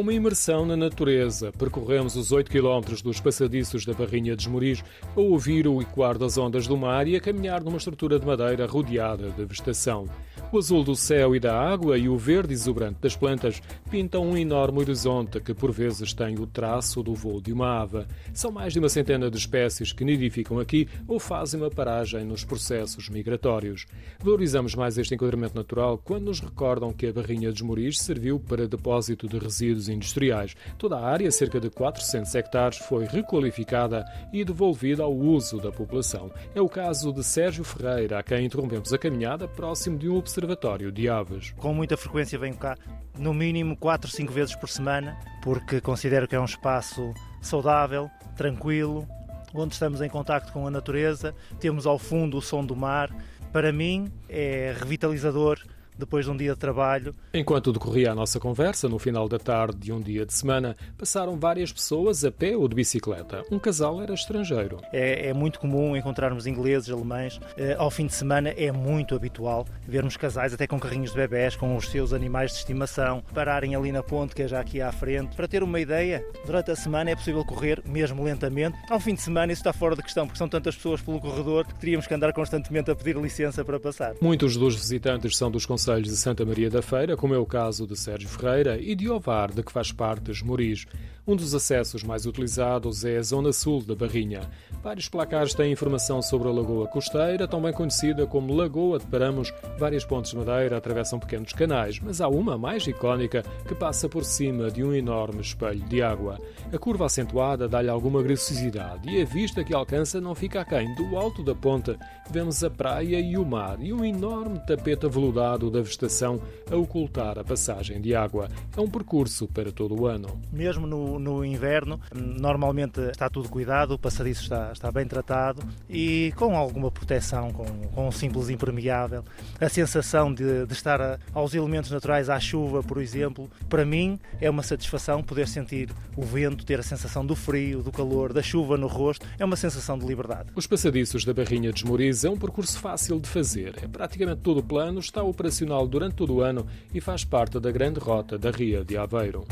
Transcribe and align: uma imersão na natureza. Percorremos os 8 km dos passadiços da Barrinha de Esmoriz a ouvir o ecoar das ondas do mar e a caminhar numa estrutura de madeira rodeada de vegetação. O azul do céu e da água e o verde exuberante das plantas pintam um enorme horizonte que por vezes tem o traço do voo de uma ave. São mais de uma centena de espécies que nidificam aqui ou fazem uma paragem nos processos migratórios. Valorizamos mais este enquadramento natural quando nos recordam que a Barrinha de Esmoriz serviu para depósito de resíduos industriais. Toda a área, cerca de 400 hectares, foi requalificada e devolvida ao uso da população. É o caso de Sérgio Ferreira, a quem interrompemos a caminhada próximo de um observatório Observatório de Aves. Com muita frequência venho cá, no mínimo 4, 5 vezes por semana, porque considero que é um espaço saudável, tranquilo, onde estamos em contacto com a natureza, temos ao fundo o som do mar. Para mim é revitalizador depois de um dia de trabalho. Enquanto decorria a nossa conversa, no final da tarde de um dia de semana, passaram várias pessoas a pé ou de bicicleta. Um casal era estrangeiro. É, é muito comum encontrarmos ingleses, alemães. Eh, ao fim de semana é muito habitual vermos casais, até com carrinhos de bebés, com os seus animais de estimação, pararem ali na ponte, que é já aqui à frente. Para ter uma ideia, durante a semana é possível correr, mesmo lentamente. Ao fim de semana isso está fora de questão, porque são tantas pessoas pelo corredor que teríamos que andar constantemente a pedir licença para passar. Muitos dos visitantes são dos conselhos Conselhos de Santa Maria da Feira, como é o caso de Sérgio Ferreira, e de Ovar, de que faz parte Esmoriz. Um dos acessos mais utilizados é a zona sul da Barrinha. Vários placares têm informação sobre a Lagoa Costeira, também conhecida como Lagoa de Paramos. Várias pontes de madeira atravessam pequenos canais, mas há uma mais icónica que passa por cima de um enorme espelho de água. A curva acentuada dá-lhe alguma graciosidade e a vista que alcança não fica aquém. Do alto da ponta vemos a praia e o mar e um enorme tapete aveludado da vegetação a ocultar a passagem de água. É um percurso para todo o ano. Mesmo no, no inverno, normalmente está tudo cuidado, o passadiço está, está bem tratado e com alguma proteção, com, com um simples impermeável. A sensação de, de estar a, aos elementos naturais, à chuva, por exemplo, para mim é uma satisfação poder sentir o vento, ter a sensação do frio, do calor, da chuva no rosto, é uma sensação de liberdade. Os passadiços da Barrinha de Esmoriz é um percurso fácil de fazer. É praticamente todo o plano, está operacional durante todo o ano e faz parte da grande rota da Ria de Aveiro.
uma 0.00 0.14
imersão 0.14 0.64
na 0.64 0.76
natureza. 0.76 1.52
Percorremos 1.52 2.16
os 2.16 2.32
8 2.32 2.50
km 2.50 2.80
dos 3.04 3.20
passadiços 3.20 3.84
da 3.84 3.92
Barrinha 3.92 4.34
de 4.34 4.42
Esmoriz 4.42 4.82
a 5.14 5.20
ouvir 5.20 5.68
o 5.68 5.82
ecoar 5.82 6.16
das 6.16 6.38
ondas 6.38 6.66
do 6.66 6.76
mar 6.76 7.06
e 7.06 7.16
a 7.16 7.20
caminhar 7.20 7.62
numa 7.62 7.76
estrutura 7.76 8.18
de 8.18 8.24
madeira 8.24 8.66
rodeada 8.66 9.30
de 9.30 9.44
vegetação. 9.44 10.08
O 10.52 10.58
azul 10.58 10.82
do 10.82 10.96
céu 10.96 11.36
e 11.36 11.38
da 11.38 11.56
água 11.56 11.96
e 11.96 12.08
o 12.08 12.18
verde 12.18 12.52
exuberante 12.52 12.98
das 13.00 13.14
plantas 13.14 13.62
pintam 13.88 14.28
um 14.28 14.36
enorme 14.36 14.80
horizonte 14.80 15.38
que 15.38 15.54
por 15.54 15.70
vezes 15.70 16.12
tem 16.12 16.40
o 16.40 16.46
traço 16.46 17.04
do 17.04 17.14
voo 17.14 17.40
de 17.40 17.52
uma 17.52 17.80
ave. 17.80 18.04
São 18.34 18.50
mais 18.50 18.72
de 18.72 18.80
uma 18.80 18.88
centena 18.88 19.30
de 19.30 19.38
espécies 19.38 19.92
que 19.92 20.04
nidificam 20.04 20.58
aqui 20.58 20.88
ou 21.06 21.20
fazem 21.20 21.60
uma 21.60 21.70
paragem 21.70 22.24
nos 22.24 22.42
processos 22.42 23.08
migratórios. 23.08 23.86
Valorizamos 24.18 24.74
mais 24.74 24.98
este 24.98 25.14
enquadramento 25.14 25.54
natural 25.54 25.96
quando 25.96 26.24
nos 26.24 26.40
recordam 26.40 26.92
que 26.92 27.06
a 27.06 27.12
Barrinha 27.12 27.52
de 27.52 27.58
Esmoriz 27.58 28.00
serviu 28.00 28.40
para 28.40 28.66
depósito 28.66 29.28
de 29.28 29.38
resíduos 29.38 29.88
industriais. 29.88 30.56
Toda 30.76 30.96
a 30.96 31.06
área, 31.06 31.30
cerca 31.30 31.60
de 31.60 31.70
400 31.70 32.34
hectares, 32.34 32.78
foi 32.78 33.04
requalificada 33.04 34.04
e 34.32 34.44
devolvida 34.44 35.04
ao 35.04 35.16
uso 35.16 35.58
da 35.58 35.70
população. 35.70 36.28
É 36.56 36.60
o 36.60 36.68
caso 36.68 37.12
de 37.12 37.22
Sérgio 37.22 37.62
Ferreira, 37.62 38.18
a 38.18 38.22
quem 38.24 38.46
interrompemos 38.46 38.92
a 38.92 38.98
caminhada 38.98 39.46
próximo 39.46 39.96
de 39.96 40.08
um 40.08 40.16
observatório 40.16 40.39
Observatório 40.40 40.90
de 40.90 41.06
Aves. 41.06 41.50
Com 41.58 41.74
muita 41.74 41.98
frequência 41.98 42.38
venho 42.38 42.56
cá, 42.56 42.74
no 43.18 43.34
mínimo 43.34 43.76
4, 43.76 44.10
5 44.10 44.32
vezes 44.32 44.56
por 44.56 44.70
semana, 44.70 45.18
porque 45.42 45.82
considero 45.82 46.26
que 46.26 46.34
é 46.34 46.40
um 46.40 46.46
espaço 46.46 47.12
saudável, 47.42 48.10
tranquilo, 48.38 49.06
onde 49.52 49.74
estamos 49.74 50.00
em 50.00 50.08
contacto 50.08 50.50
com 50.50 50.66
a 50.66 50.70
natureza, 50.70 51.34
temos 51.58 51.86
ao 51.86 51.98
fundo 51.98 52.38
o 52.38 52.40
som 52.40 52.64
do 52.64 52.74
mar. 52.74 53.14
Para 53.52 53.70
mim 53.70 54.10
é 54.30 54.74
revitalizador 54.78 55.58
depois 56.00 56.24
de 56.24 56.30
um 56.30 56.36
dia 56.36 56.52
de 56.52 56.58
trabalho. 56.58 57.14
Enquanto 57.32 57.72
decorria 57.72 58.12
a 58.12 58.14
nossa 58.14 58.40
conversa, 58.40 58.88
no 58.88 58.98
final 58.98 59.28
da 59.28 59.38
tarde 59.38 59.78
de 59.78 59.92
um 59.92 60.00
dia 60.00 60.26
de 60.26 60.32
semana, 60.32 60.76
passaram 60.98 61.38
várias 61.38 61.72
pessoas 61.72 62.24
a 62.24 62.30
pé 62.30 62.56
ou 62.56 62.66
de 62.66 62.74
bicicleta. 62.74 63.42
Um 63.50 63.58
casal 63.58 64.02
era 64.02 64.14
estrangeiro. 64.14 64.78
É, 64.92 65.28
é 65.28 65.32
muito 65.32 65.60
comum 65.60 65.96
encontrarmos 65.96 66.46
ingleses, 66.46 66.90
alemães. 66.90 67.40
Eh, 67.56 67.76
ao 67.78 67.90
fim 67.90 68.06
de 68.06 68.14
semana 68.14 68.50
é 68.50 68.72
muito 68.72 69.14
habitual 69.14 69.66
vermos 69.86 70.16
casais, 70.16 70.52
até 70.54 70.66
com 70.66 70.78
carrinhos 70.78 71.10
de 71.10 71.16
bebés, 71.16 71.56
com 71.56 71.76
os 71.76 71.88
seus 71.88 72.12
animais 72.12 72.52
de 72.52 72.58
estimação, 72.58 73.22
pararem 73.34 73.74
ali 73.74 73.92
na 73.92 74.02
ponte, 74.02 74.34
que 74.34 74.42
é 74.42 74.48
já 74.48 74.60
aqui 74.60 74.80
à 74.80 74.90
frente. 74.92 75.36
Para 75.36 75.48
ter 75.48 75.62
uma 75.62 75.80
ideia, 75.80 76.24
durante 76.46 76.70
a 76.70 76.76
semana 76.76 77.10
é 77.10 77.16
possível 77.16 77.44
correr, 77.44 77.82
mesmo 77.86 78.22
lentamente. 78.24 78.76
Ao 78.88 79.00
fim 79.00 79.14
de 79.14 79.20
semana 79.20 79.52
isso 79.52 79.60
está 79.60 79.72
fora 79.72 79.94
de 79.94 80.02
questão, 80.02 80.26
porque 80.26 80.38
são 80.38 80.48
tantas 80.48 80.76
pessoas 80.76 81.00
pelo 81.00 81.20
corredor 81.20 81.66
que 81.66 81.74
teríamos 81.74 82.06
que 82.06 82.14
andar 82.14 82.32
constantemente 82.32 82.90
a 82.90 82.96
pedir 82.96 83.16
licença 83.16 83.64
para 83.64 83.78
passar. 83.78 84.14
Muitos 84.20 84.56
dos 84.56 84.74
visitantes 84.74 85.36
são 85.36 85.50
dos 85.50 85.66
conselhos 85.66 85.89
Conselhos 85.90 86.10
de 86.10 86.16
Santa 86.16 86.44
Maria 86.46 86.70
da 86.70 86.80
Feira, 86.80 87.16
como 87.16 87.34
é 87.34 87.38
o 87.38 87.44
caso 87.44 87.84
de 87.84 87.98
Sérgio 87.98 88.28
Ferreira, 88.28 88.80
e 88.80 88.94
de 88.94 89.10
Ovar, 89.10 89.50
de 89.50 89.60
que 89.60 89.72
faz 89.72 89.90
parte 89.90 90.30
Esmoriz. 90.30 90.86
Um 91.26 91.36
dos 91.36 91.54
acessos 91.54 92.02
mais 92.02 92.26
utilizados 92.26 93.04
é 93.04 93.18
a 93.18 93.22
zona 93.22 93.52
sul 93.52 93.82
da 93.84 93.94
Barrinha. 93.94 94.40
Vários 94.82 95.08
placares 95.08 95.54
têm 95.54 95.70
informação 95.70 96.22
sobre 96.22 96.48
a 96.48 96.50
Lagoa 96.50 96.88
Costeira, 96.88 97.46
também 97.46 97.72
conhecida 97.72 98.26
como 98.26 98.54
Lagoa 98.54 98.98
de 98.98 99.06
Paramos. 99.06 99.52
Várias 99.78 100.04
pontes 100.04 100.30
de 100.30 100.38
madeira 100.38 100.76
atravessam 100.76 101.20
pequenos 101.20 101.52
canais, 101.52 102.00
mas 102.00 102.20
há 102.20 102.28
uma 102.28 102.56
mais 102.56 102.86
icónica 102.86 103.44
que 103.68 103.74
passa 103.74 104.08
por 104.08 104.24
cima 104.24 104.70
de 104.70 104.82
um 104.82 104.94
enorme 104.94 105.40
espelho 105.40 105.84
de 105.88 106.02
água. 106.02 106.38
A 106.72 106.78
curva 106.78 107.06
acentuada 107.06 107.68
dá-lhe 107.68 107.90
alguma 107.90 108.22
graciosidade 108.22 109.08
e 109.08 109.20
a 109.20 109.24
vista 109.24 109.62
que 109.62 109.74
alcança 109.74 110.20
não 110.20 110.34
fica 110.34 110.62
aquém. 110.62 110.92
Do 110.94 111.16
alto 111.16 111.44
da 111.44 111.54
ponta 111.54 111.98
vemos 112.30 112.64
a 112.64 112.70
praia 112.70 113.20
e 113.20 113.36
o 113.36 113.44
mar 113.44 113.78
e 113.80 113.92
um 113.92 114.04
enorme 114.04 114.58
tapete 114.66 115.06
aveludado 115.06 115.70
da 115.70 115.79
vegetação 115.82 116.40
a 116.70 116.76
ocultar 116.76 117.38
a 117.38 117.44
passagem 117.44 118.00
de 118.00 118.14
água. 118.14 118.48
É 118.76 118.80
um 118.80 118.88
percurso 118.88 119.46
para 119.46 119.70
todo 119.70 120.00
o 120.00 120.06
ano. 120.06 120.40
Mesmo 120.52 120.86
no, 120.86 121.18
no 121.18 121.44
inverno, 121.44 122.00
normalmente 122.14 123.00
está 123.00 123.28
tudo 123.28 123.48
cuidado, 123.48 123.92
o 123.92 123.98
passadiço 123.98 124.42
está, 124.42 124.72
está 124.72 124.90
bem 124.90 125.06
tratado 125.06 125.62
e 125.88 126.32
com 126.36 126.56
alguma 126.56 126.90
proteção, 126.90 127.52
com, 127.52 127.64
com 127.64 128.08
um 128.08 128.12
simples 128.12 128.48
impermeável. 128.48 129.24
A 129.60 129.68
sensação 129.68 130.32
de, 130.32 130.66
de 130.66 130.72
estar 130.72 131.00
a, 131.00 131.18
aos 131.34 131.54
elementos 131.54 131.90
naturais, 131.90 132.28
à 132.28 132.40
chuva, 132.40 132.82
por 132.82 133.00
exemplo, 133.00 133.50
para 133.68 133.84
mim 133.84 134.18
é 134.40 134.48
uma 134.48 134.62
satisfação 134.62 135.22
poder 135.22 135.46
sentir 135.46 135.90
o 136.16 136.22
vento, 136.22 136.64
ter 136.64 136.80
a 136.80 136.82
sensação 136.82 137.24
do 137.24 137.36
frio, 137.36 137.82
do 137.82 137.92
calor, 137.92 138.32
da 138.32 138.42
chuva 138.42 138.76
no 138.76 138.86
rosto, 138.86 139.26
é 139.38 139.44
uma 139.44 139.56
sensação 139.56 139.98
de 139.98 140.06
liberdade. 140.06 140.50
Os 140.54 140.66
passadiços 140.66 141.24
da 141.24 141.34
Barrinha 141.34 141.72
de 141.72 141.80
Esmoriz 141.80 142.24
é 142.24 142.30
um 142.30 142.38
percurso 142.38 142.78
fácil 142.78 143.20
de 143.20 143.28
fazer. 143.28 143.74
É 143.82 143.88
praticamente 143.88 144.40
todo 144.40 144.58
o 144.58 144.62
plano, 144.62 145.00
está 145.00 145.22
operacional 145.22 145.50
durante 145.86 146.14
todo 146.14 146.34
o 146.34 146.40
ano 146.42 146.66
e 146.92 147.00
faz 147.00 147.24
parte 147.24 147.58
da 147.58 147.70
grande 147.70 148.00
rota 148.00 148.38
da 148.38 148.50
Ria 148.50 148.84
de 148.84 148.96
Aveiro. 148.96 149.44